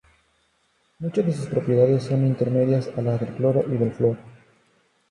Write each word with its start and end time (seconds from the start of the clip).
Muchas 0.97 1.27
de 1.27 1.31
sus 1.31 1.45
propiedades 1.45 2.01
son 2.05 2.25
intermedias 2.25 2.89
a 2.97 3.03
las 3.03 3.19
del 3.19 3.35
cloro 3.35 3.63
y 3.71 3.77
del 3.77 3.91
flúor. 3.93 4.17